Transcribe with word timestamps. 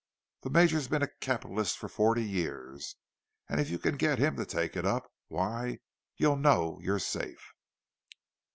The 0.41 0.49
Major's 0.49 0.87
been 0.87 1.03
a 1.03 1.15
capitalist 1.19 1.77
for 1.77 1.87
forty 1.87 2.23
years, 2.23 2.95
and 3.47 3.61
if 3.61 3.69
you 3.69 3.77
can 3.77 3.97
get 3.97 4.17
him 4.17 4.35
to 4.37 4.47
take 4.47 4.75
it 4.75 4.83
up, 4.83 5.11
why, 5.27 5.77
you'll 6.17 6.37
know 6.37 6.79
you're 6.81 6.97
safe." 6.97 7.53